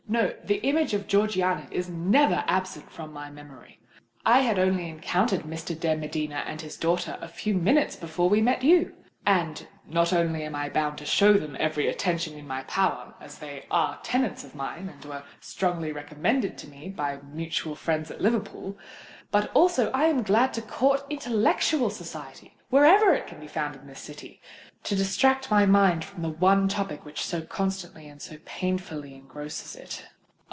No: 0.09 0.33
the 0.43 0.55
image 0.57 0.93
of 0.93 1.07
Georgiana 1.07 1.69
is 1.71 1.87
never 1.87 2.43
absent 2.45 2.91
from 2.91 3.13
my 3.13 3.29
memory. 3.31 3.79
I 4.25 4.39
had 4.41 4.59
only 4.59 4.89
encountered 4.89 5.43
Mr. 5.43 5.79
de 5.79 5.95
Medina 5.95 6.43
and 6.45 6.59
his 6.59 6.75
daughter 6.75 7.17
a 7.21 7.29
few 7.29 7.53
minutes 7.53 7.95
before 7.95 8.29
we 8.29 8.41
met 8.41 8.61
you; 8.61 8.93
and, 9.25 9.65
not 9.87 10.11
only 10.11 10.43
am 10.43 10.53
I 10.53 10.67
bound 10.67 10.97
to 10.97 11.05
show 11.05 11.31
them 11.37 11.55
every 11.61 11.87
attention 11.87 12.37
in 12.37 12.45
my 12.45 12.63
power, 12.63 13.13
as 13.21 13.37
they 13.39 13.65
are 13.71 14.01
tenants 14.03 14.43
of 14.43 14.53
mine 14.53 14.89
and 14.89 15.05
were 15.05 15.23
strongly 15.39 15.93
recommended 15.93 16.57
to 16.57 16.67
me 16.67 16.89
by 16.89 17.21
mutual 17.23 17.75
friends 17.75 18.11
at 18.11 18.19
Liverpool—but 18.19 19.49
also 19.55 19.91
I 19.91 20.05
am 20.07 20.23
glad 20.23 20.53
to 20.55 20.61
court 20.61 21.03
intellectual 21.09 21.89
society, 21.89 22.57
wherever 22.69 23.13
it 23.13 23.27
can 23.27 23.39
be 23.39 23.47
found 23.47 23.77
in 23.77 23.87
this 23.87 23.99
city, 24.01 24.41
to 24.83 24.95
distract 24.95 25.51
my 25.51 25.63
mind 25.63 26.03
from 26.03 26.23
the 26.23 26.29
one 26.29 26.67
topic 26.67 27.05
which 27.05 27.21
so 27.23 27.39
constantly 27.43 28.07
and 28.07 28.19
so 28.21 28.35
painfully 28.45 29.13
engrosses 29.13 29.75
it." 29.75 30.05